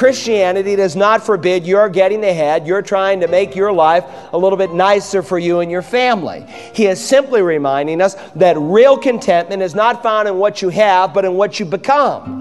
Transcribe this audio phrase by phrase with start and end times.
[0.00, 4.02] Christianity does not forbid you're getting ahead, you're trying to make your life
[4.32, 6.42] a little bit nicer for you and your family.
[6.72, 11.12] He is simply reminding us that real contentment is not found in what you have,
[11.12, 12.40] but in what you become.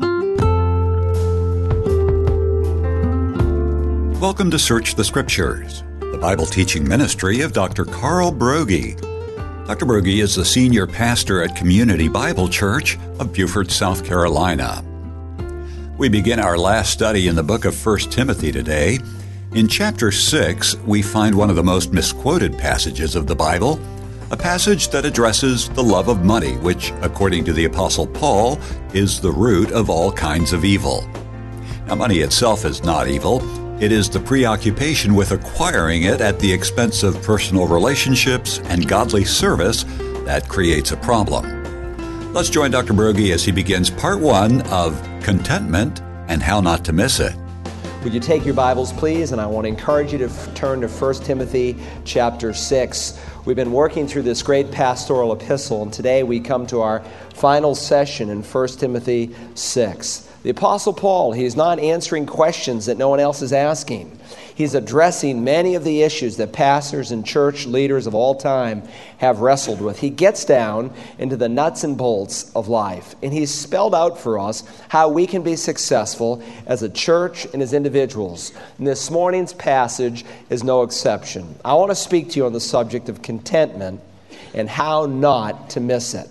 [4.22, 7.84] Welcome to Search the Scriptures, the Bible teaching ministry of Dr.
[7.84, 8.96] Carl Broggi.
[9.68, 9.86] Dr.
[9.86, 14.82] Broggi is the senior pastor at Community Bible Church of Beaufort, South Carolina.
[16.00, 19.00] We begin our last study in the book of 1 Timothy today.
[19.52, 23.82] In chapter 6, we find one of the most misquoted passages of the Bible,
[24.32, 28.58] a passage that addresses the love of money, which, according to the Apostle Paul,
[28.94, 31.06] is the root of all kinds of evil.
[31.88, 33.42] Now, money itself is not evil.
[33.84, 39.26] It is the preoccupation with acquiring it at the expense of personal relationships and godly
[39.26, 39.84] service
[40.24, 41.59] that creates a problem.
[42.32, 42.94] Let's join Dr.
[42.94, 47.36] Broggi as he begins part one of Contentment and How Not to Miss It.
[48.04, 49.32] Would you take your Bibles, please?
[49.32, 53.20] And I want to encourage you to f- turn to 1 Timothy chapter 6.
[53.46, 57.00] We've been working through this great pastoral epistle, and today we come to our
[57.34, 60.30] final session in 1 Timothy 6.
[60.44, 64.19] The Apostle Paul, he's not answering questions that no one else is asking.
[64.60, 68.84] He's addressing many of the issues that pastors and church leaders of all time
[69.20, 69.98] have wrestled with.
[69.98, 74.38] He gets down into the nuts and bolts of life, and he's spelled out for
[74.38, 78.52] us how we can be successful as a church and as individuals.
[78.78, 81.56] And this morning's passage is no exception.
[81.64, 84.02] I want to speak to you on the subject of contentment
[84.54, 86.28] and how not to miss it.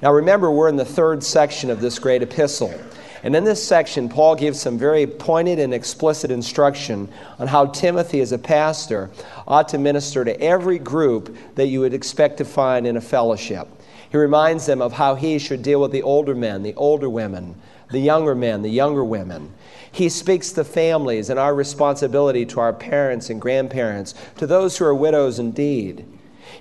[0.00, 2.72] Now, remember, we're in the third section of this great epistle.
[3.24, 7.08] And in this section, Paul gives some very pointed and explicit instruction
[7.38, 9.10] on how Timothy, as a pastor,
[9.48, 13.66] ought to minister to every group that you would expect to find in a fellowship.
[14.10, 17.54] He reminds them of how he should deal with the older men, the older women,
[17.90, 19.54] the younger men, the younger women.
[19.90, 24.84] He speaks to families and our responsibility to our parents and grandparents, to those who
[24.84, 26.04] are widows indeed.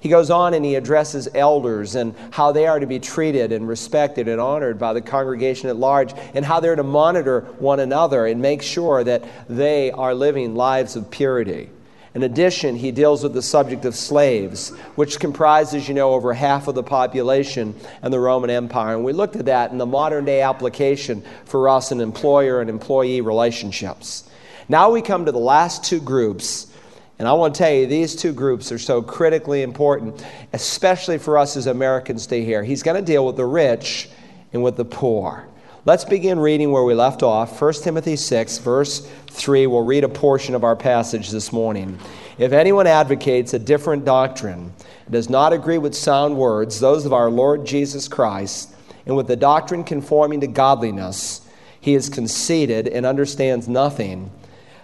[0.04, 3.66] He goes on and he addresses elders and how they are to be treated and
[3.66, 8.26] respected and honored by the congregation at large, and how they're to monitor one another
[8.26, 11.70] and make sure that they are living lives of purity.
[12.16, 16.68] In addition, he deals with the subject of slaves, which comprises, you know, over half
[16.68, 18.96] of the population in the Roman Empire.
[18.96, 22.70] And we looked at that in the modern day application for us in employer and
[22.70, 24.30] employee relationships.
[24.68, 26.73] Now we come to the last two groups
[27.20, 31.38] and I want to tell you, these two groups are so critically important, especially for
[31.38, 32.64] us as Americans to hear.
[32.64, 34.10] He's going to deal with the rich
[34.52, 35.48] and with the poor.
[35.86, 37.62] Let's begin reading where we left off.
[37.62, 39.68] 1 Timothy 6, verse 3.
[39.68, 42.00] We'll read a portion of our passage this morning.
[42.38, 44.74] If anyone advocates a different doctrine,
[45.10, 48.74] does not agree with sound words, those of our Lord Jesus Christ,
[49.06, 51.42] and with the doctrine conforming to godliness,
[51.82, 54.32] he is conceited and understands nothing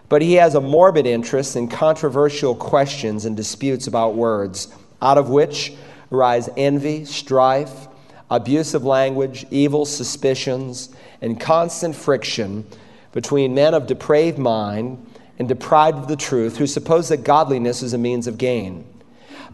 [0.09, 4.67] but he has a morbid interest in controversial questions and disputes about words,
[5.01, 5.73] out of which
[6.11, 7.87] arise envy, strife,
[8.31, 10.89] abusive language, evil suspicions,
[11.21, 12.65] and constant friction
[13.11, 15.05] between men of depraved mind
[15.37, 18.85] and deprived of the truth who suppose that godliness is a means of gain.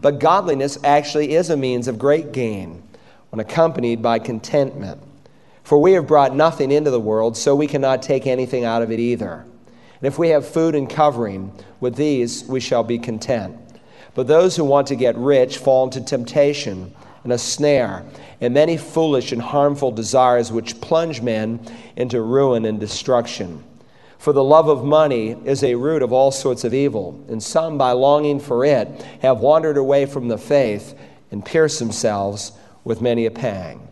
[0.00, 2.82] But godliness actually is a means of great gain
[3.30, 5.02] when accompanied by contentment.
[5.62, 8.92] For we have brought nothing into the world, so we cannot take anything out of
[8.92, 9.46] it either.
[10.00, 13.56] And if we have food and covering, with these we shall be content.
[14.14, 18.04] But those who want to get rich fall into temptation and a snare,
[18.40, 21.60] and many foolish and harmful desires which plunge men
[21.96, 23.64] into ruin and destruction.
[24.18, 27.76] For the love of money is a root of all sorts of evil, and some,
[27.76, 28.88] by longing for it,
[29.22, 30.98] have wandered away from the faith
[31.30, 32.52] and pierced themselves
[32.84, 33.86] with many a pang.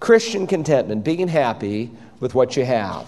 [0.00, 3.06] Christian contentment, being happy with what you have.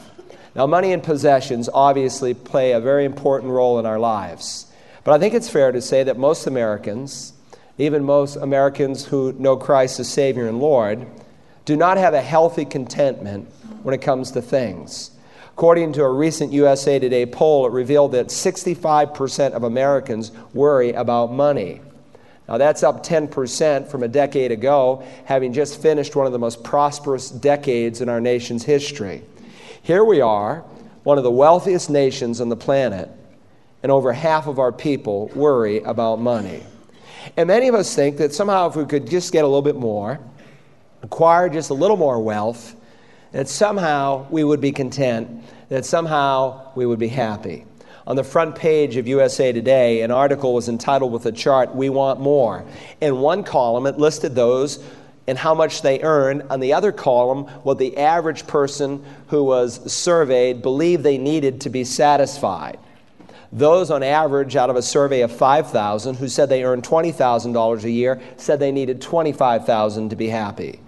[0.55, 4.67] Now, money and possessions obviously play a very important role in our lives.
[5.03, 7.33] But I think it's fair to say that most Americans,
[7.77, 11.07] even most Americans who know Christ as Savior and Lord,
[11.65, 13.49] do not have a healthy contentment
[13.83, 15.11] when it comes to things.
[15.55, 21.33] According to a recent USA Today poll, it revealed that 65% of Americans worry about
[21.33, 21.81] money.
[22.49, 26.63] Now, that's up 10% from a decade ago, having just finished one of the most
[26.63, 29.23] prosperous decades in our nation's history.
[29.85, 30.65] Here we are,
[31.03, 33.11] one of the wealthiest nations on the planet,
[33.83, 36.63] and over half of our people worry about money.
[37.37, 39.77] And many of us think that somehow if we could just get a little bit
[39.77, 40.19] more,
[41.03, 42.77] acquire just a little more wealth,
[43.33, 47.67] that somehow we would be content, that somehow we would be happy.
[48.07, 51.91] On the front page of USA Today, an article was entitled with a chart, We
[51.91, 52.65] Want More.
[53.03, 54.83] In one column, it listed those
[55.27, 56.43] and how much they earned.
[56.51, 61.71] On the other column, what the average person who was surveyed believed they needed to
[61.71, 62.79] be satisfied.
[63.53, 67.91] Those on average out of a survey of 5,000 who said they earned $20,000 a
[67.91, 70.81] year said they needed 25,000 to be happy.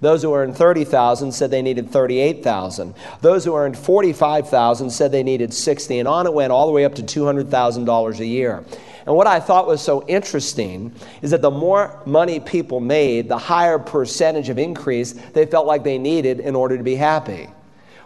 [0.00, 2.94] Those who earned 30,000 said they needed 38,000.
[3.20, 6.84] Those who earned 45,000 said they needed 60 and on it went all the way
[6.84, 8.64] up to $200,000 a year.
[9.06, 13.38] And what I thought was so interesting is that the more money people made, the
[13.38, 17.48] higher percentage of increase they felt like they needed in order to be happy.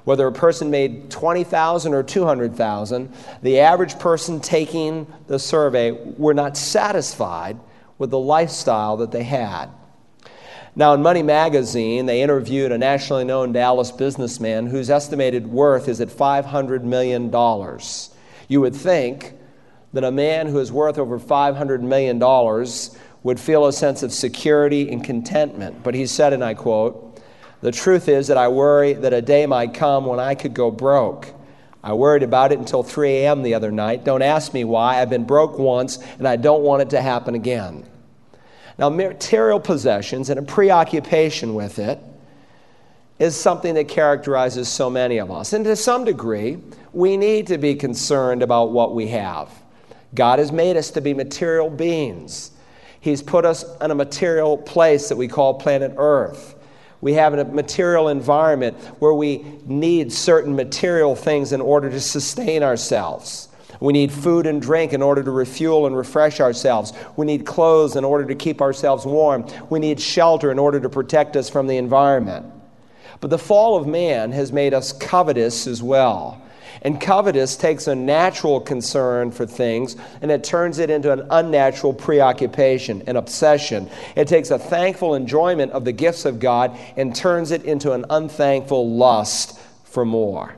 [0.04, 3.12] Whether a person made 20,000 or 200,000,
[3.42, 7.58] the average person taking the survey were not satisfied
[7.98, 9.68] with the lifestyle that they had.
[10.74, 16.00] Now, in Money Magazine, they interviewed a nationally known Dallas businessman whose estimated worth is
[16.00, 17.30] at $500 million.
[18.48, 19.34] You would think
[19.92, 22.18] that a man who is worth over $500 million
[23.22, 25.82] would feel a sense of security and contentment.
[25.82, 27.20] But he said, and I quote,
[27.60, 30.70] The truth is that I worry that a day might come when I could go
[30.70, 31.34] broke.
[31.82, 33.42] I worried about it until 3 a.m.
[33.42, 34.04] the other night.
[34.04, 35.00] Don't ask me why.
[35.00, 37.88] I've been broke once, and I don't want it to happen again.
[38.78, 41.98] Now, material possessions and a preoccupation with it
[43.18, 45.52] is something that characterizes so many of us.
[45.52, 46.58] And to some degree,
[46.92, 49.50] we need to be concerned about what we have.
[50.14, 52.52] God has made us to be material beings.
[53.00, 56.56] He's put us in a material place that we call planet Earth.
[57.00, 62.62] We have a material environment where we need certain material things in order to sustain
[62.62, 63.48] ourselves.
[63.80, 66.92] We need food and drink in order to refuel and refresh ourselves.
[67.16, 69.46] We need clothes in order to keep ourselves warm.
[69.70, 72.46] We need shelter in order to protect us from the environment.
[73.20, 76.42] But the fall of man has made us covetous as well.
[76.82, 81.92] And covetous takes a natural concern for things and it turns it into an unnatural
[81.92, 83.90] preoccupation, an obsession.
[84.16, 88.04] It takes a thankful enjoyment of the gifts of God and turns it into an
[88.10, 90.54] unthankful lust for more.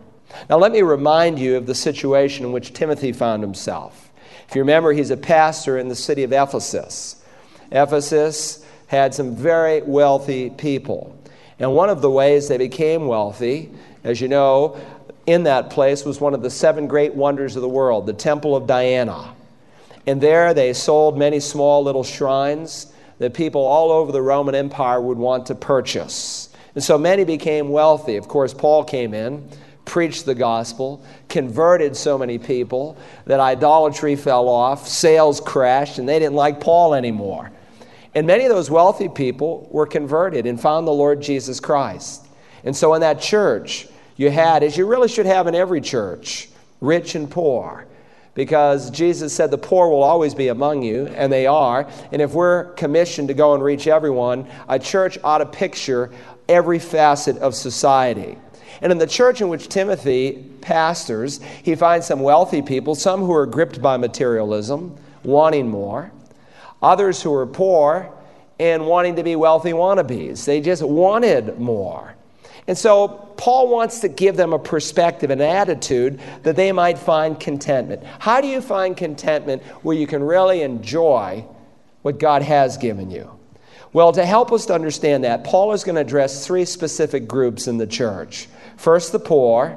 [0.48, 4.10] Now, let me remind you of the situation in which Timothy found himself.
[4.48, 7.22] If you remember, he's a pastor in the city of Ephesus.
[7.70, 11.16] Ephesus had some very wealthy people.
[11.58, 13.70] And one of the ways they became wealthy,
[14.02, 14.80] as you know,
[15.26, 18.56] in that place was one of the seven great wonders of the world, the Temple
[18.56, 19.34] of Diana.
[20.06, 25.00] And there they sold many small little shrines that people all over the Roman Empire
[25.00, 26.48] would want to purchase.
[26.74, 28.16] And so many became wealthy.
[28.16, 29.46] Of course, Paul came in,
[29.84, 32.96] preached the gospel, converted so many people
[33.26, 37.50] that idolatry fell off, sales crashed, and they didn't like Paul anymore.
[38.14, 42.26] And many of those wealthy people were converted and found the Lord Jesus Christ.
[42.64, 43.86] And so in that church,
[44.20, 46.50] you had, as you really should have in every church,
[46.82, 47.86] rich and poor.
[48.34, 51.88] Because Jesus said the poor will always be among you, and they are.
[52.12, 56.10] And if we're commissioned to go and reach everyone, a church ought to picture
[56.50, 58.36] every facet of society.
[58.82, 63.32] And in the church in which Timothy pastors, he finds some wealthy people, some who
[63.32, 66.12] are gripped by materialism, wanting more,
[66.82, 68.12] others who are poor
[68.58, 70.44] and wanting to be wealthy wannabes.
[70.44, 72.14] They just wanted more.
[72.66, 77.40] And so Paul wants to give them a perspective, an attitude that they might find
[77.40, 78.04] contentment.
[78.18, 81.46] How do you find contentment where you can really enjoy
[82.02, 83.30] what God has given you?
[83.94, 87.66] Well, to help us to understand that, Paul is going to address three specific groups
[87.66, 88.46] in the church.
[88.76, 89.74] First, the poor,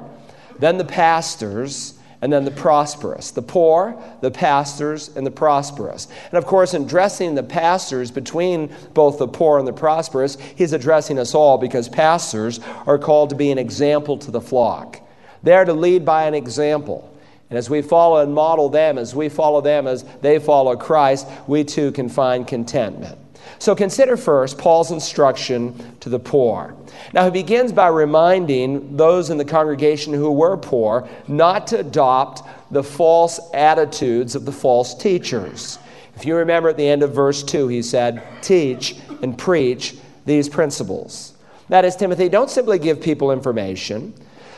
[0.58, 3.30] then the pastors, and then the prosperous.
[3.30, 6.08] The poor, the pastors, and the prosperous.
[6.30, 10.72] And of course, in addressing the pastors between both the poor and the prosperous, he's
[10.72, 15.00] addressing us all because pastors are called to be an example to the flock.
[15.42, 17.10] They're to lead by an example.
[17.50, 21.28] And as we follow and model them, as we follow them as they follow Christ,
[21.46, 23.18] we too can find contentment.
[23.64, 26.76] So consider first Paul's instruction to the poor.
[27.14, 32.42] Now, he begins by reminding those in the congregation who were poor not to adopt
[32.70, 35.78] the false attitudes of the false teachers.
[36.14, 40.46] If you remember at the end of verse 2, he said, Teach and preach these
[40.46, 41.32] principles.
[41.70, 44.12] That is, Timothy, don't simply give people information,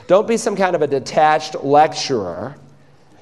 [0.08, 2.56] don't be some kind of a detached lecturer.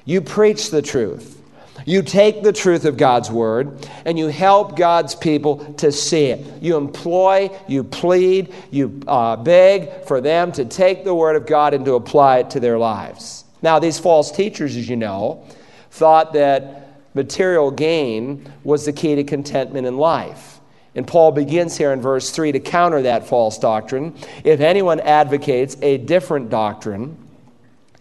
[0.07, 1.43] You preach the truth.
[1.87, 6.63] You take the truth of God's word and you help God's people to see it.
[6.63, 11.75] You employ, you plead, you uh, beg for them to take the word of God
[11.75, 13.45] and to apply it to their lives.
[13.61, 15.45] Now, these false teachers, as you know,
[15.91, 20.61] thought that material gain was the key to contentment in life.
[20.95, 24.15] And Paul begins here in verse 3 to counter that false doctrine.
[24.45, 27.17] If anyone advocates a different doctrine,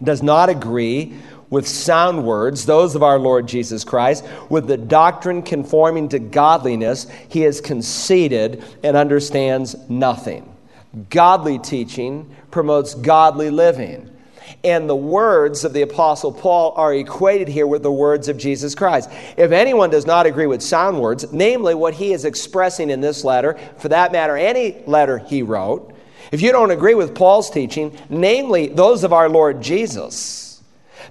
[0.01, 1.15] does not agree
[1.53, 7.05] with sound words, those of our Lord Jesus Christ, with the doctrine conforming to godliness,
[7.29, 10.51] he is conceited and understands nothing.
[11.11, 14.09] Godly teaching promotes godly living.
[14.63, 18.73] And the words of the Apostle Paul are equated here with the words of Jesus
[18.73, 19.11] Christ.
[19.37, 23.23] If anyone does not agree with sound words, namely what he is expressing in this
[23.23, 25.93] letter, for that matter, any letter he wrote,
[26.31, 30.42] if you don't agree with Paul's teaching, namely those of our Lord Jesus,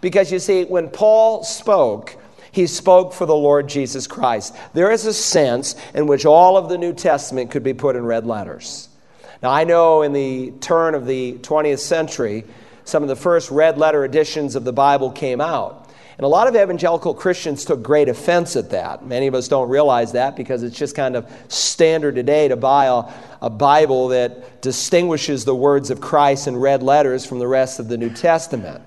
[0.02, 2.16] because you see, when Paul spoke,
[2.50, 4.54] he spoke for the Lord Jesus Christ.
[4.74, 8.04] There is a sense in which all of the New Testament could be put in
[8.04, 8.90] red letters.
[9.42, 12.44] Now, I know in the turn of the 20th century,
[12.84, 15.88] some of the first red letter editions of the Bible came out.
[16.18, 19.06] And a lot of evangelical Christians took great offense at that.
[19.06, 22.86] Many of us don't realize that because it's just kind of standard today to buy
[22.86, 23.04] a,
[23.40, 27.88] a Bible that distinguishes the words of Christ in red letters from the rest of
[27.88, 28.82] the New Testament.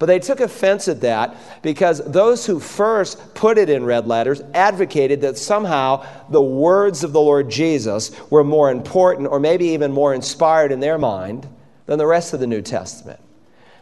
[0.00, 4.40] But they took offense at that because those who first put it in red letters
[4.54, 9.92] advocated that somehow the words of the Lord Jesus were more important or maybe even
[9.92, 11.46] more inspired in their mind
[11.84, 13.20] than the rest of the New Testament.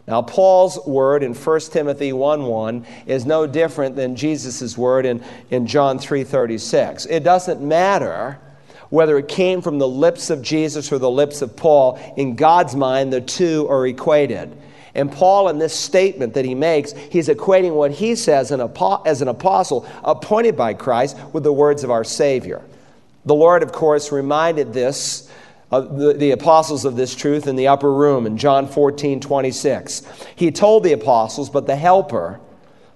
[0.09, 5.23] Now, Paul's word in 1 Timothy 1 1 is no different than Jesus' word in,
[5.51, 7.07] in John 3.36.
[7.09, 8.41] It doesn't matter
[8.91, 11.97] whether it came from the lips of Jesus or the lips of Paul.
[12.17, 14.57] In God's mind, the two are equated.
[14.99, 19.29] And Paul, in this statement that he makes, he's equating what he says as an
[19.29, 22.63] apostle appointed by Christ with the words of our Savior.
[23.25, 25.31] The Lord, of course, reminded this
[25.71, 30.03] uh, the, the apostles of this truth in the upper room in John 14, 26.
[30.35, 32.41] He told the apostles, But the Helper,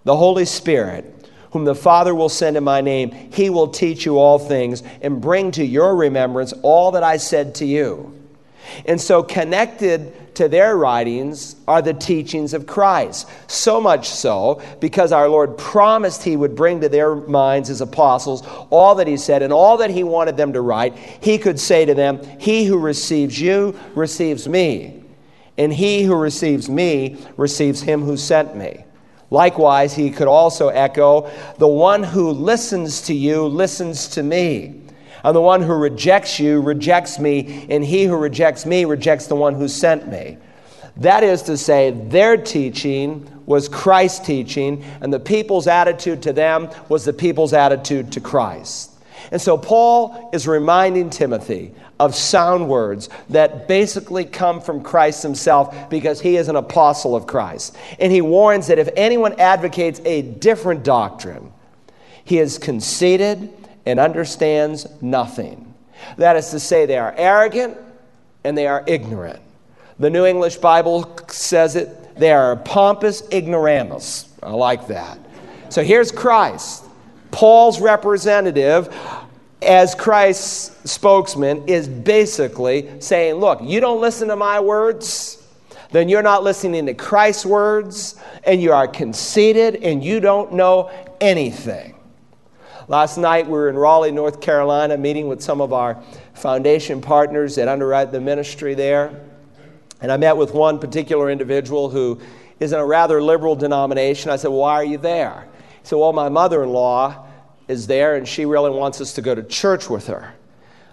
[0.05, 4.19] the Holy Spirit, whom the Father will send in my name, he will teach you
[4.19, 8.22] all things and bring to your remembrance all that I said to you.
[8.87, 13.29] And so, connected to their writings are the teachings of Christ.
[13.49, 18.43] So much so because our Lord promised He would bring to their minds as apostles
[18.71, 20.97] all that He said and all that He wanted them to write.
[20.97, 25.03] He could say to them, He who receives you receives me,
[25.59, 28.85] and he who receives me receives Him who sent me.
[29.33, 34.82] Likewise, he could also echo, The one who listens to you listens to me.
[35.25, 39.37] And the one who rejects you rejects me, and he who rejects me rejects the
[39.37, 40.39] one who sent me.
[40.99, 46.69] That is to say, their teaching was Christ's teaching, and the people's attitude to them
[46.89, 48.91] was the people's attitude to Christ.
[49.31, 55.89] And so Paul is reminding Timothy of sound words that basically come from Christ himself
[55.89, 57.77] because he is an apostle of Christ.
[57.99, 61.53] And he warns that if anyone advocates a different doctrine,
[62.25, 63.51] he is conceited
[63.87, 65.75] and understands nothing.
[66.17, 67.77] That is to say, they are arrogant
[68.45, 69.41] and they are ignorant.
[69.99, 74.29] The New English Bible says it, they are pompous ignoramus.
[74.43, 75.19] I like that.
[75.69, 76.85] So here's Christ.
[77.31, 78.95] Paul's representative,
[79.63, 85.43] as Christ's spokesman, is basically saying, Look, you don't listen to my words,
[85.93, 90.91] then you're not listening to Christ's words, and you are conceited and you don't know
[91.21, 91.95] anything.
[92.89, 96.03] Last night we were in Raleigh, North Carolina, meeting with some of our
[96.35, 99.21] foundation partners that underwrite the ministry there.
[100.01, 102.21] And I met with one particular individual who
[102.59, 104.31] is in a rather liberal denomination.
[104.31, 105.47] I said, Why are you there?
[105.81, 107.27] He said, Well, my mother in law
[107.69, 110.35] is there and she really wants us to go to church with her.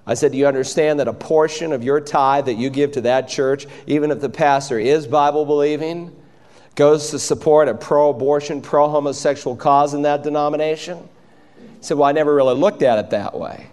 [0.05, 3.01] I said, Do you understand that a portion of your tithe that you give to
[3.01, 6.15] that church, even if the pastor is Bible believing,
[6.75, 11.10] goes to support a pro abortion, pro homosexual cause in that denomination?
[11.60, 13.68] He said, Well, I never really looked at it that way.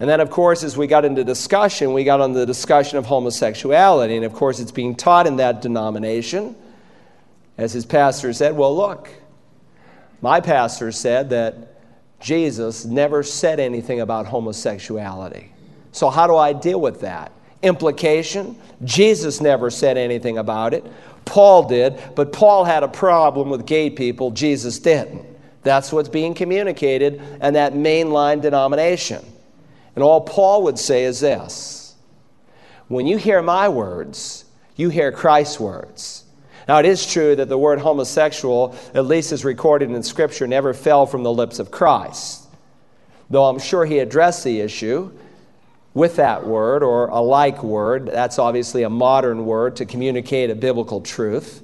[0.00, 3.06] And then, of course, as we got into discussion, we got on the discussion of
[3.06, 4.16] homosexuality.
[4.16, 6.54] And of course, it's being taught in that denomination.
[7.56, 9.10] As his pastor said, Well, look,
[10.22, 11.80] my pastor said that
[12.20, 15.52] Jesus never said anything about homosexuality.
[15.92, 17.32] So, how do I deal with that?
[17.62, 20.84] Implication Jesus never said anything about it.
[21.24, 25.26] Paul did, but Paul had a problem with gay people, Jesus didn't.
[25.62, 29.24] That's what's being communicated in that mainline denomination.
[29.94, 31.96] And all Paul would say is this
[32.88, 34.44] when you hear my words,
[34.76, 36.24] you hear Christ's words.
[36.66, 40.74] Now, it is true that the word homosexual, at least as recorded in Scripture, never
[40.74, 42.46] fell from the lips of Christ.
[43.30, 45.10] Though I'm sure he addressed the issue
[45.94, 48.06] with that word or a like word.
[48.06, 51.62] That's obviously a modern word to communicate a biblical truth.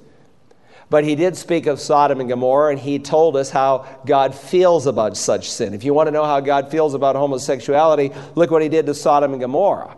[0.89, 4.85] But he did speak of Sodom and Gomorrah, and he told us how God feels
[4.85, 5.73] about such sin.
[5.73, 8.93] If you want to know how God feels about homosexuality, look what he did to
[8.93, 9.97] Sodom and Gomorrah.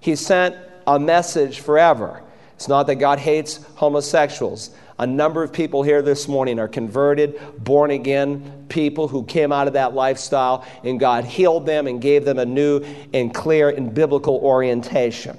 [0.00, 2.22] He sent a message forever
[2.58, 4.70] It's not that God hates homosexuals.
[4.98, 9.68] A number of people here this morning are converted, born again people who came out
[9.68, 13.94] of that lifestyle, and God healed them and gave them a new and clear and
[13.94, 15.38] biblical orientation.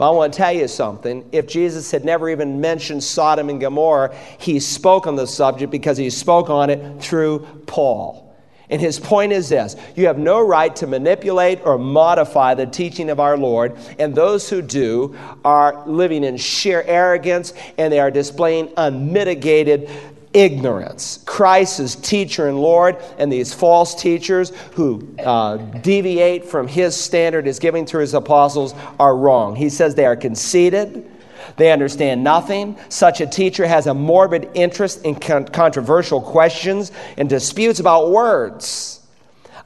[0.00, 1.28] But I want to tell you something.
[1.30, 5.98] If Jesus had never even mentioned Sodom and Gomorrah, he spoke on the subject because
[5.98, 8.34] he spoke on it through Paul.
[8.70, 13.10] And his point is this you have no right to manipulate or modify the teaching
[13.10, 18.10] of our Lord, and those who do are living in sheer arrogance and they are
[18.10, 19.90] displaying unmitigated
[20.32, 21.22] ignorance.
[21.26, 27.46] Christ is teacher and Lord, and these false teachers who uh, deviate from his standard
[27.46, 29.56] as giving through his apostles are wrong.
[29.56, 31.10] He says they are conceited.
[31.56, 32.78] They understand nothing.
[32.88, 39.04] Such a teacher has a morbid interest in con- controversial questions and disputes about words,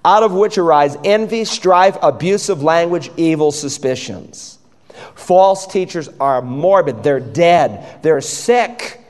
[0.04, 4.58] out of which arise envy, strife, abusive language, evil suspicions.
[5.14, 9.03] False teachers are morbid, they're dead, they're sick.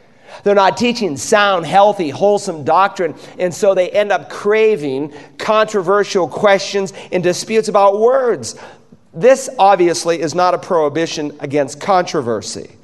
[0.45, 6.93] They're not teaching sound, healthy, wholesome doctrine, and so they end up craving controversial questions
[7.11, 8.55] and disputes about words.
[9.15, 12.77] This obviously is not a prohibition against controversy.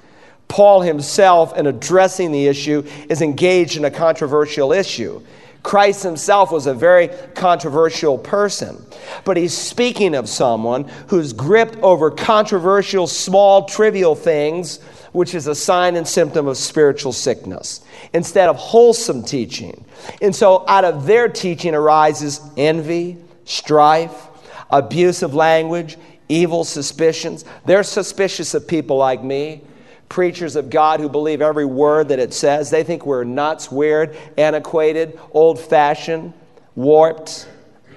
[0.49, 5.23] Paul himself, in addressing the issue, is engaged in a controversial issue.
[5.62, 8.83] Christ himself was a very controversial person,
[9.25, 14.81] but he's speaking of someone who's gripped over controversial, small, trivial things,
[15.12, 19.85] which is a sign and symptom of spiritual sickness, instead of wholesome teaching.
[20.23, 24.29] And so, out of their teaching arises envy, strife,
[24.71, 25.97] abusive language,
[26.29, 27.45] evil suspicions.
[27.67, 29.62] They're suspicious of people like me,
[30.09, 32.71] preachers of God who believe every word that it says.
[32.71, 36.33] They think we're nuts, weird, antiquated, old fashioned,
[36.75, 37.49] warped,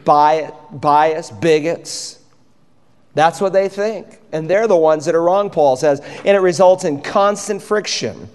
[0.03, 2.19] biased, bigots.
[3.13, 4.19] That's what they think.
[4.33, 6.01] And they're the ones that are wrong, Paul says.
[6.25, 8.29] And it results in constant friction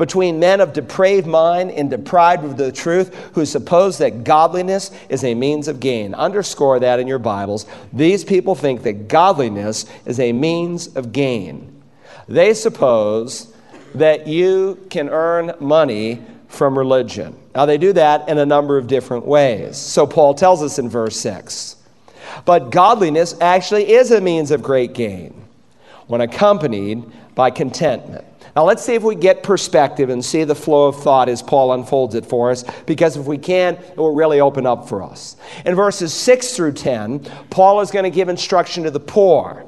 [0.00, 5.22] between men of depraved mind and deprived of the truth who suppose that godliness is
[5.24, 6.14] a means of gain.
[6.14, 7.66] Underscore that in your Bibles.
[7.92, 11.82] These people think that godliness is a means of gain.
[12.28, 13.54] They suppose
[13.94, 17.36] that you can earn money from religion.
[17.54, 19.76] Now, they do that in a number of different ways.
[19.76, 21.76] So, Paul tells us in verse 6
[22.46, 25.39] But godliness actually is a means of great gain
[26.10, 27.04] when accompanied
[27.36, 28.24] by contentment.
[28.56, 31.72] Now, let's see if we get perspective and see the flow of thought as Paul
[31.72, 35.36] unfolds it for us, because if we can, it will really open up for us.
[35.64, 37.20] In verses 6 through 10,
[37.50, 39.64] Paul is going to give instruction to the poor.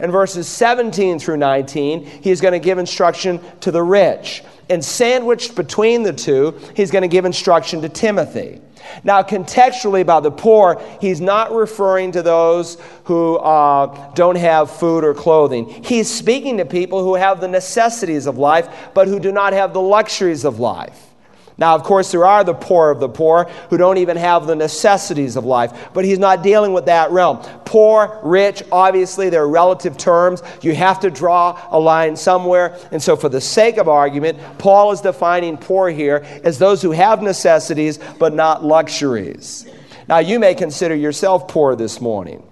[0.00, 4.42] In verses 17 through 19, he is going to give instruction to the rich.
[4.68, 8.60] And sandwiched between the two, he's going to give instruction to Timothy.
[9.02, 15.04] Now, contextually, about the poor, he's not referring to those who uh, don't have food
[15.04, 15.68] or clothing.
[15.84, 19.72] He's speaking to people who have the necessities of life, but who do not have
[19.72, 21.13] the luxuries of life.
[21.56, 24.56] Now, of course, there are the poor of the poor who don't even have the
[24.56, 27.38] necessities of life, but he's not dealing with that realm.
[27.64, 30.42] Poor, rich, obviously, they're relative terms.
[30.62, 32.76] You have to draw a line somewhere.
[32.90, 36.90] And so, for the sake of argument, Paul is defining poor here as those who
[36.90, 39.66] have necessities but not luxuries.
[40.08, 42.42] Now, you may consider yourself poor this morning.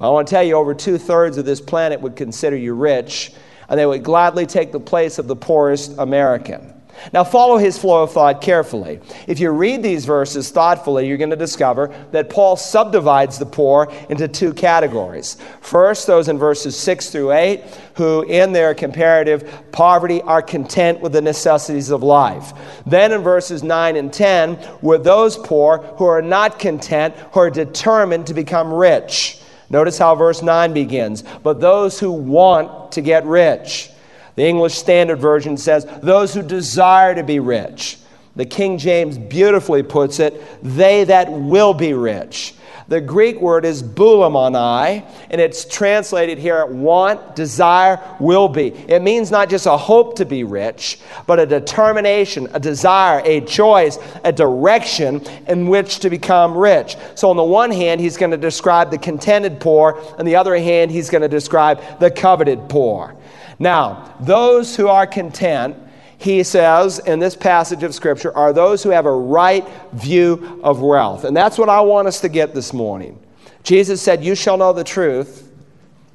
[0.00, 3.32] I want to tell you, over two thirds of this planet would consider you rich,
[3.68, 6.79] and they would gladly take the place of the poorest American.
[7.12, 9.00] Now, follow his flow of thought carefully.
[9.26, 13.92] If you read these verses thoughtfully, you're going to discover that Paul subdivides the poor
[14.08, 15.36] into two categories.
[15.60, 17.62] First, those in verses 6 through 8,
[17.94, 22.52] who in their comparative poverty are content with the necessities of life.
[22.86, 27.50] Then in verses 9 and 10, were those poor who are not content, who are
[27.50, 29.40] determined to become rich.
[29.70, 31.22] Notice how verse 9 begins.
[31.42, 33.90] But those who want to get rich.
[34.36, 37.98] The English Standard Version says, those who desire to be rich.
[38.36, 42.54] The King James beautifully puts it, they that will be rich.
[42.90, 48.70] The Greek word is boulomenoi, and it's translated here want, desire, will be.
[48.88, 53.42] It means not just a hope to be rich, but a determination, a desire, a
[53.42, 56.96] choice, a direction in which to become rich.
[57.14, 60.58] So, on the one hand, he's going to describe the contented poor, on the other
[60.58, 63.14] hand, he's going to describe the coveted poor.
[63.60, 65.76] Now, those who are content,
[66.16, 70.80] he says in this passage of Scripture, are those who have a right view of
[70.80, 71.24] wealth.
[71.24, 73.20] And that's what I want us to get this morning.
[73.62, 75.52] Jesus said, You shall know the truth,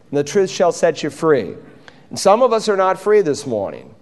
[0.10, 1.56] and the truth shall set you free.
[2.10, 3.94] And some of us are not free this morning.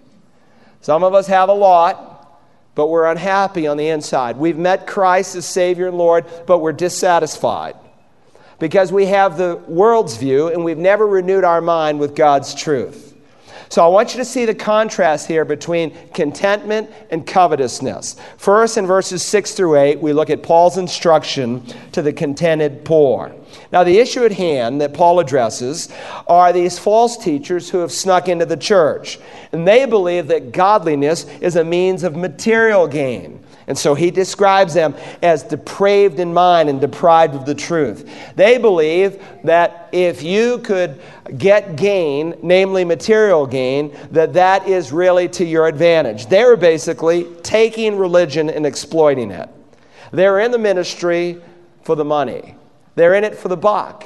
[0.80, 2.40] Some of us have a lot,
[2.74, 4.38] but we're unhappy on the inside.
[4.38, 7.76] We've met Christ as Savior and Lord, but we're dissatisfied
[8.58, 13.13] because we have the world's view and we've never renewed our mind with God's truth.
[13.74, 18.14] So I want you to see the contrast here between contentment and covetousness.
[18.36, 23.34] First, in verses 6 through 8, we look at Paul's instruction to the contented poor.
[23.72, 25.92] Now, the issue at hand that Paul addresses
[26.28, 29.18] are these false teachers who have snuck into the church.
[29.50, 33.42] And they believe that godliness is a means of material gain.
[33.66, 38.08] And so he describes them as depraved in mind and deprived of the truth.
[38.36, 41.00] They believe that if you could
[41.38, 46.26] get gain, namely material gain, that that is really to your advantage.
[46.26, 49.48] They're basically taking religion and exploiting it.
[50.12, 51.40] They're in the ministry
[51.82, 52.56] for the money.
[52.96, 54.04] They're in it for the buck.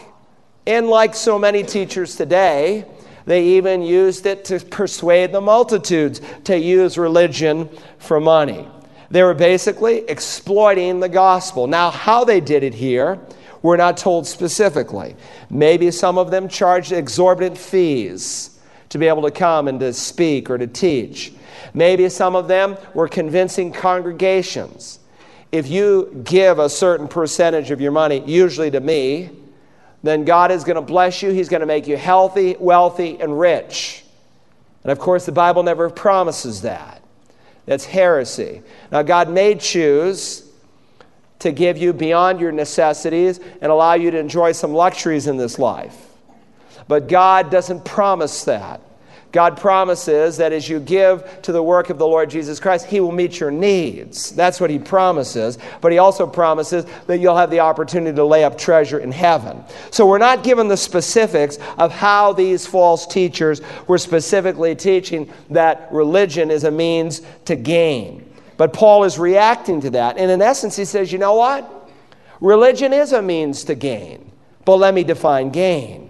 [0.67, 2.85] And like so many teachers today,
[3.25, 7.69] they even used it to persuade the multitudes to use religion
[7.99, 8.69] for money.
[9.11, 11.67] They were basically exploiting the gospel.
[11.67, 13.19] Now, how they did it here,
[13.63, 15.17] we're not told specifically.
[15.51, 18.59] Maybe some of them charged exorbitant fees
[18.91, 21.33] to be able to come and to speak or to teach.
[21.75, 25.01] Maybe some of them were convincing congregations.
[25.53, 29.31] If you give a certain percentage of your money, usually to me,
[30.03, 31.31] then God is going to bless you.
[31.31, 34.05] He's going to make you healthy, wealthy, and rich.
[34.83, 36.98] And of course, the Bible never promises that.
[37.69, 38.63] That's heresy.
[38.91, 40.51] Now, God may choose
[41.41, 45.59] to give you beyond your necessities and allow you to enjoy some luxuries in this
[45.59, 46.07] life.
[46.89, 48.81] But God doesn't promise that.
[49.31, 53.01] God promises that as you give to the work of the Lord Jesus Christ, He
[53.01, 54.31] will meet your needs.
[54.33, 55.59] That's what He promises.
[55.83, 59.63] But He also promises that you'll have the opportunity to lay up treasure in heaven.
[59.91, 65.89] So we're not given the specifics of how these false teachers were specifically teaching that
[65.93, 68.25] religion is a means to gain.
[68.57, 70.17] But Paul is reacting to that.
[70.17, 71.91] And in essence, he says, you know what?
[72.41, 74.33] Religion is a means to gain.
[74.65, 76.08] But let me define gain.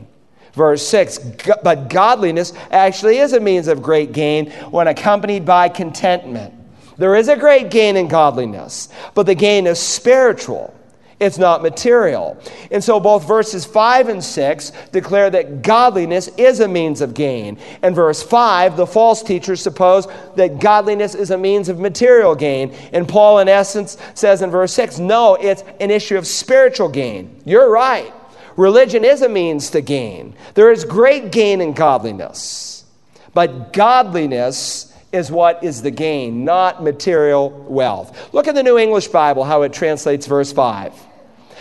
[0.59, 1.21] Verse 6
[1.62, 6.53] But godliness actually is a means of great gain when accompanied by contentment.
[6.97, 10.75] There is a great gain in godliness, but the gain is spiritual.
[11.21, 12.40] It's not material.
[12.73, 17.59] And so both verses 5 and 6 declare that godliness is a means of gain.
[17.83, 22.75] And verse 5, the false teachers suppose that godliness is a means of material gain.
[22.92, 27.40] And Paul, in essence, says in verse 6, no, it's an issue of spiritual gain.
[27.44, 28.12] You're right.
[28.59, 30.35] Religion is a means to gain.
[30.55, 32.85] There is great gain in godliness.
[33.33, 38.35] But godliness is what is the gain, not material wealth.
[38.35, 40.92] Look at the New English Bible, how it translates verse 5.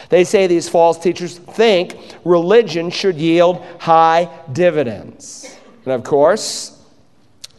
[0.09, 5.55] They say these false teachers think religion should yield high dividends.
[5.85, 6.83] And of course,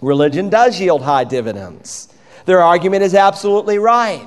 [0.02, 2.12] religion does yield high dividends.
[2.44, 4.26] Their argument is absolutely right.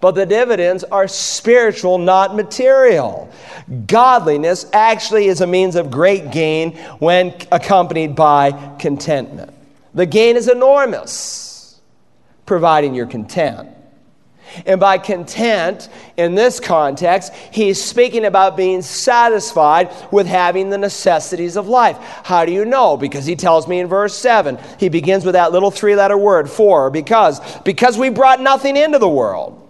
[0.00, 3.30] But the dividends are spiritual, not material.
[3.86, 9.52] Godliness actually is a means of great gain when accompanied by contentment.
[9.94, 11.80] The gain is enormous,
[12.46, 13.70] providing you're content.
[14.66, 21.56] And by content, in this context, he's speaking about being satisfied with having the necessities
[21.56, 21.96] of life.
[22.24, 22.96] How do you know?
[22.96, 24.58] Because he tells me in verse 7.
[24.78, 27.40] He begins with that little three letter word, for, because.
[27.62, 29.60] Because we brought nothing into the world.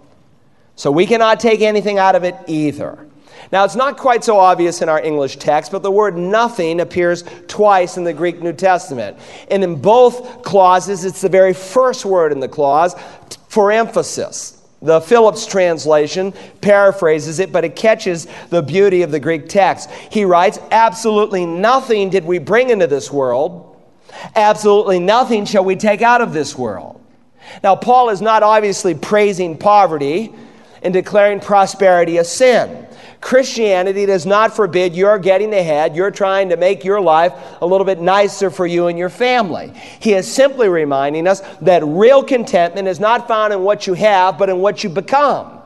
[0.75, 3.07] So we cannot take anything out of it either.
[3.51, 7.23] Now, it's not quite so obvious in our English text, but the word nothing appears
[7.47, 9.17] twice in the Greek New Testament.
[9.49, 12.95] And in both clauses, it's the very first word in the clause
[13.47, 14.61] for emphasis.
[14.81, 19.89] The Phillips translation paraphrases it, but it catches the beauty of the Greek text.
[19.89, 23.77] He writes, Absolutely nothing did we bring into this world,
[24.35, 27.01] absolutely nothing shall we take out of this world.
[27.63, 30.33] Now, Paul is not obviously praising poverty
[30.85, 32.85] and declaring prosperity a sin.
[33.19, 37.85] Christianity does not forbid you're getting ahead, you're trying to make your life a little
[37.85, 39.73] bit nicer for you and your family.
[39.99, 44.37] He is simply reminding us that real contentment is not found in what you have,
[44.37, 45.59] but in what you become.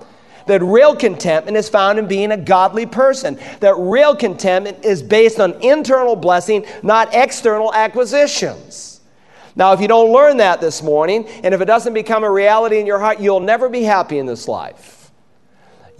[0.48, 3.38] That real contentment is found in being a godly person.
[3.60, 9.02] That real contentment is based on internal blessing, not external acquisitions.
[9.58, 12.80] Now, if you don't learn that this morning, and if it doesn't become a reality
[12.80, 14.99] in your heart, you'll never be happy in this life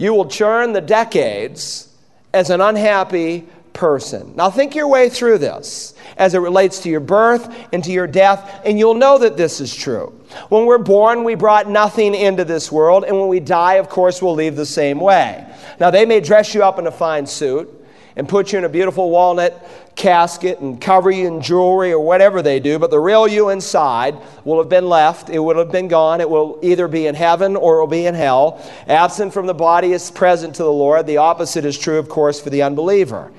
[0.00, 1.94] you will churn the decades
[2.32, 4.34] as an unhappy person.
[4.34, 8.06] Now, think your way through this as it relates to your birth and to your
[8.06, 10.18] death, and you'll know that this is true.
[10.48, 14.22] When we're born, we brought nothing into this world, and when we die, of course,
[14.22, 15.46] we'll leave the same way.
[15.78, 17.68] Now, they may dress you up in a fine suit
[18.16, 22.42] and put you in a beautiful walnut casket and cover you in jewelry or whatever
[22.42, 25.28] they do, but the real you inside will have been left.
[25.28, 26.20] It will have been gone.
[26.20, 28.62] It will either be in heaven or it will be in hell.
[28.86, 31.06] Absent from the body is present to the Lord.
[31.06, 33.32] The opposite is true, of course, for the unbeliever.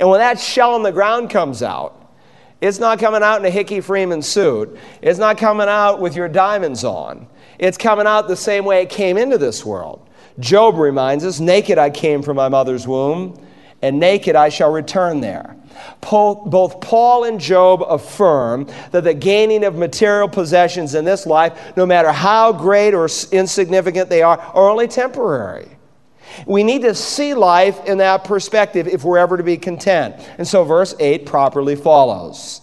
[0.00, 1.94] And when that shell on the ground comes out,
[2.60, 4.76] It's not coming out in a Hickey Freeman suit.
[5.00, 7.28] It's not coming out with your diamonds on.
[7.58, 10.08] It's coming out the same way it came into this world.
[10.40, 13.40] Job reminds us Naked I came from my mother's womb,
[13.82, 15.56] and naked I shall return there.
[16.00, 21.86] Both Paul and Job affirm that the gaining of material possessions in this life, no
[21.86, 25.68] matter how great or insignificant they are, are only temporary.
[26.46, 30.16] We need to see life in that perspective if we're ever to be content.
[30.38, 32.60] And so, verse 8 properly follows.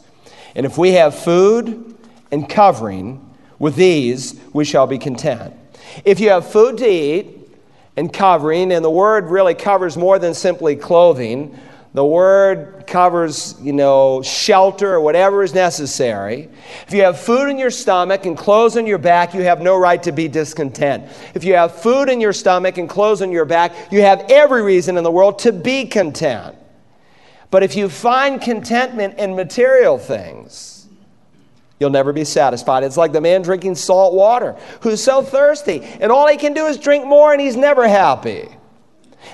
[0.56, 1.98] And if we have food
[2.32, 3.22] and covering,
[3.60, 5.54] with these we shall be content.
[6.04, 7.45] If you have food to eat
[7.98, 11.58] and covering, and the word really covers more than simply clothing,
[11.96, 16.50] the word covers, you know, shelter or whatever is necessary.
[16.86, 19.78] If you have food in your stomach and clothes on your back, you have no
[19.78, 21.10] right to be discontent.
[21.34, 24.62] If you have food in your stomach and clothes on your back, you have every
[24.62, 26.58] reason in the world to be content.
[27.50, 30.75] But if you find contentment in material things,
[31.80, 32.84] you'll never be satisfied.
[32.84, 36.66] It's like the man drinking salt water who's so thirsty, and all he can do
[36.68, 38.50] is drink more, and he's never happy.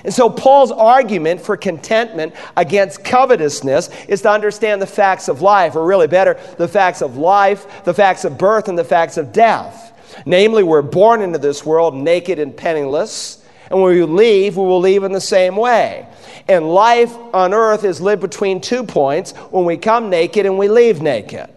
[0.04, 5.76] And so, Paul's argument for contentment against covetousness is to understand the facts of life,
[5.76, 9.32] or really better, the facts of life, the facts of birth, and the facts of
[9.32, 9.90] death.
[10.26, 14.80] Namely, we're born into this world naked and penniless, and when we leave, we will
[14.80, 16.06] leave in the same way.
[16.48, 20.68] And life on earth is lived between two points when we come naked and we
[20.68, 21.48] leave naked.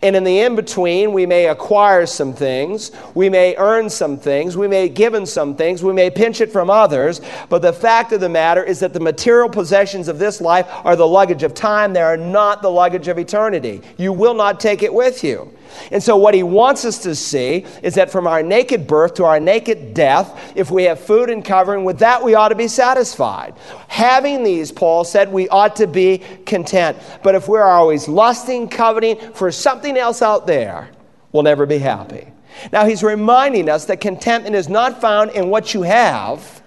[0.00, 4.56] And in the in between, we may acquire some things, we may earn some things,
[4.56, 7.20] we may given some things, we may pinch it from others.
[7.48, 10.96] But the fact of the matter is that the material possessions of this life are
[10.96, 13.82] the luggage of time, they are not the luggage of eternity.
[13.96, 15.52] You will not take it with you.
[15.90, 19.24] And so, what he wants us to see is that from our naked birth to
[19.24, 22.68] our naked death, if we have food and covering, with that we ought to be
[22.68, 23.54] satisfied.
[23.88, 26.98] Having these, Paul said, we ought to be content.
[27.22, 30.90] But if we're always lusting, coveting for something else out there,
[31.32, 32.28] we'll never be happy.
[32.72, 36.62] Now, he's reminding us that contentment is not found in what you have.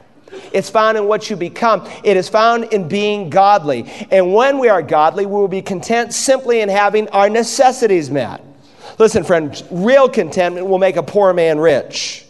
[0.52, 1.88] It's found in what you become.
[2.04, 3.86] It is found in being godly.
[4.12, 8.45] And when we are godly, we will be content simply in having our necessities met.
[8.98, 12.26] Listen, friend, real contentment will make a poor man rich,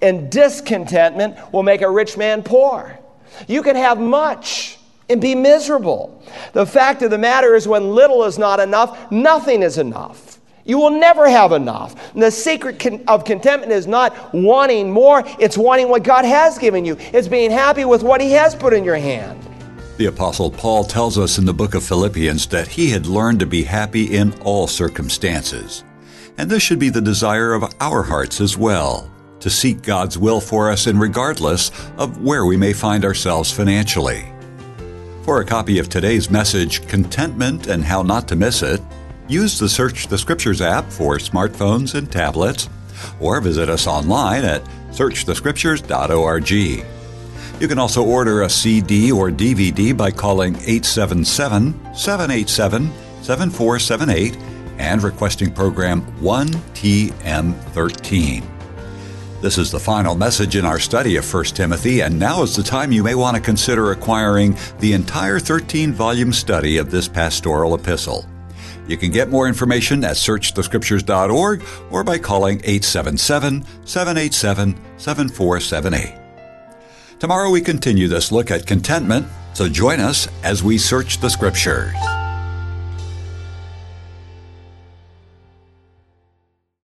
[0.00, 2.98] and discontentment will make a rich man poor.
[3.46, 4.78] You can have much
[5.10, 6.22] and be miserable.
[6.52, 10.38] The fact of the matter is, when little is not enough, nothing is enough.
[10.64, 12.12] You will never have enough.
[12.12, 16.84] And the secret of contentment is not wanting more, it's wanting what God has given
[16.84, 16.96] you.
[16.98, 19.42] It's being happy with what He has put in your hand.
[19.96, 23.46] The Apostle Paul tells us in the book of Philippians that he had learned to
[23.46, 25.82] be happy in all circumstances.
[26.38, 30.40] And this should be the desire of our hearts as well to seek God's will
[30.40, 34.32] for us and regardless of where we may find ourselves financially.
[35.24, 38.80] For a copy of today's message, Contentment and How Not to Miss It,
[39.26, 42.68] use the Search the Scriptures app for smartphones and tablets,
[43.20, 46.50] or visit us online at searchthescriptures.org.
[47.60, 55.52] You can also order a CD or DVD by calling 877 787 7478 and requesting
[55.52, 58.58] program 1TM13.
[59.40, 62.62] This is the final message in our study of 1 Timothy, and now is the
[62.62, 67.76] time you may want to consider acquiring the entire 13 volume study of this pastoral
[67.76, 68.26] epistle.
[68.88, 77.20] You can get more information at searchthescriptures.org or by calling 877 787 7478.
[77.20, 81.94] Tomorrow we continue this look at contentment, so join us as we search the Scriptures.